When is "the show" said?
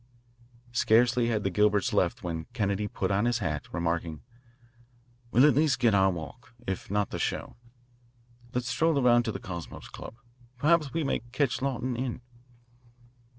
7.11-7.55